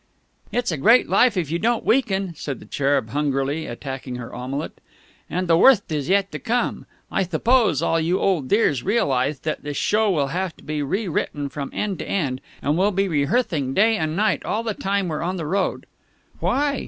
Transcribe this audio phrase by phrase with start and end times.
[0.51, 4.81] "It's a great life if you don't weaken," said the Cherub hungrily attacking her omelette.
[5.29, 6.87] "And the wortht is yet to come!
[7.11, 11.49] I thuppose all you old dears realithe that this show will have to be rewritten
[11.49, 15.21] from end to end, and we'll be rehearthing day and night all the time we're
[15.21, 15.85] on the road."
[16.39, 16.79] "Why?"